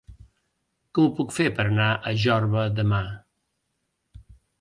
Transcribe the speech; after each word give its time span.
Com 0.97 1.09
ho 1.09 1.11
puc 1.19 1.35
fer 1.35 1.45
per 1.59 1.65
anar 1.71 1.89
a 1.95 2.13
Jorba 2.23 2.63
demà? 2.81 3.03